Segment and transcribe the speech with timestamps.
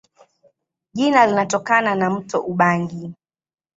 [0.93, 3.13] Jina linatokana na mto Ubangi.